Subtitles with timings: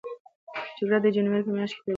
[0.77, 1.89] جګړه د جنورۍ په میاشت کې پیل شوه.